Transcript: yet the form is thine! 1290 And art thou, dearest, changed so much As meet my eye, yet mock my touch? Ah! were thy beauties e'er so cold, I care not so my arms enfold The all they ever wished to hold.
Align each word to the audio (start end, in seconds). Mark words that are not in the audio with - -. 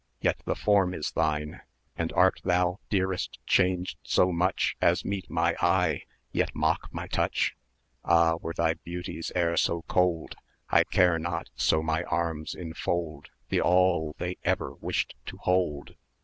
yet 0.19 0.41
the 0.45 0.55
form 0.55 0.95
is 0.95 1.11
thine! 1.11 1.61
1290 1.93 1.99
And 2.01 2.13
art 2.13 2.41
thou, 2.43 2.79
dearest, 2.89 3.37
changed 3.45 3.99
so 4.01 4.31
much 4.31 4.75
As 4.81 5.05
meet 5.05 5.29
my 5.29 5.55
eye, 5.61 6.05
yet 6.31 6.55
mock 6.55 6.89
my 6.91 7.05
touch? 7.05 7.55
Ah! 8.03 8.37
were 8.41 8.55
thy 8.57 8.73
beauties 8.73 9.31
e'er 9.35 9.55
so 9.55 9.83
cold, 9.83 10.33
I 10.71 10.85
care 10.85 11.19
not 11.19 11.51
so 11.55 11.83
my 11.83 12.01
arms 12.05 12.55
enfold 12.55 13.29
The 13.49 13.61
all 13.61 14.15
they 14.17 14.37
ever 14.43 14.73
wished 14.73 15.13
to 15.27 15.37
hold. 15.37 15.93